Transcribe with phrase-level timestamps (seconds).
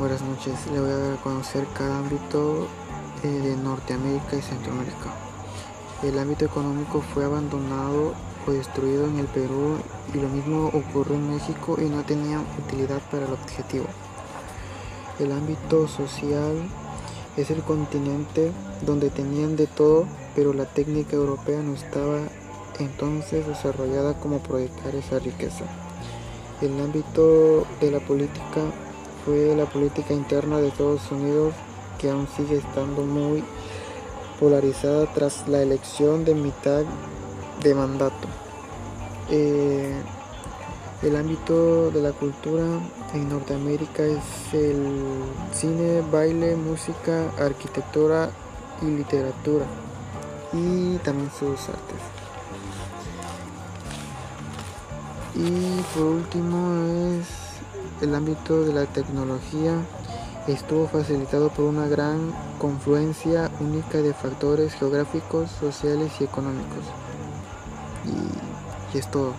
[0.00, 2.66] Buenas noches, le voy a dar a conocer cada ámbito
[3.22, 5.12] eh, de Norteamérica y Centroamérica.
[6.02, 8.14] El ámbito económico fue abandonado
[8.46, 9.76] o destruido en el Perú
[10.14, 13.84] y lo mismo ocurrió en México y no tenía utilidad para el objetivo.
[15.18, 16.56] El ámbito social
[17.36, 18.52] es el continente
[18.86, 22.20] donde tenían de todo, pero la técnica europea no estaba
[22.78, 25.66] entonces desarrollada como proyectar esa riqueza.
[26.62, 28.62] El ámbito de la política
[29.30, 31.54] la política interna de Estados Unidos
[31.98, 33.44] que aún sigue estando muy
[34.38, 36.82] polarizada tras la elección de mitad
[37.62, 38.26] de mandato.
[39.30, 39.94] Eh,
[41.02, 42.64] el ámbito de la cultura
[43.14, 48.30] en Norteamérica es el cine, baile, música, arquitectura
[48.82, 49.66] y literatura
[50.52, 52.00] y también sus artes.
[55.34, 57.49] Y por último es
[58.00, 59.74] el ámbito de la tecnología
[60.46, 66.84] estuvo facilitado por una gran confluencia única de factores geográficos, sociales y económicos.
[68.06, 69.34] Y, y es todo.